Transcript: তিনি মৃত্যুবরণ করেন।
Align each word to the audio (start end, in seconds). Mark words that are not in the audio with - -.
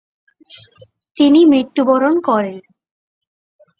তিনি 1.17 1.39
মৃত্যুবরণ 1.45 2.15
করেন। 2.19 2.57